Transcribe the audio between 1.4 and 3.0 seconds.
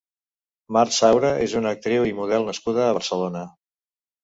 és una actriu i model nascuda a